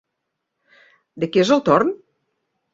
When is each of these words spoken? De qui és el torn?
De 1.25 1.31
qui 1.35 1.45
és 1.45 1.53
el 1.59 1.63
torn? 1.71 1.95